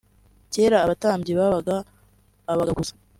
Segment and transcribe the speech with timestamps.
[0.53, 1.75] Kera abatambyi babaga
[2.51, 2.93] abagabo gusa